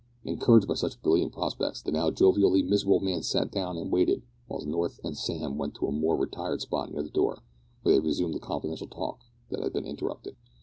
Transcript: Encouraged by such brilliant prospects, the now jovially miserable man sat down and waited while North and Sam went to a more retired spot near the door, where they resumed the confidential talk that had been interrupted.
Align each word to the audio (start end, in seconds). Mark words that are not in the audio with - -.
Encouraged 0.25 0.67
by 0.67 0.73
such 0.73 0.99
brilliant 1.03 1.31
prospects, 1.31 1.79
the 1.79 1.91
now 1.91 2.09
jovially 2.09 2.63
miserable 2.63 2.99
man 3.01 3.21
sat 3.21 3.51
down 3.51 3.77
and 3.77 3.91
waited 3.91 4.23
while 4.47 4.59
North 4.65 4.99
and 5.03 5.15
Sam 5.15 5.59
went 5.59 5.75
to 5.75 5.85
a 5.85 5.91
more 5.91 6.17
retired 6.17 6.59
spot 6.61 6.91
near 6.91 7.03
the 7.03 7.09
door, 7.11 7.43
where 7.83 7.93
they 7.93 7.99
resumed 7.99 8.33
the 8.33 8.39
confidential 8.39 8.87
talk 8.87 9.19
that 9.51 9.61
had 9.61 9.73
been 9.73 9.85
interrupted. 9.85 10.37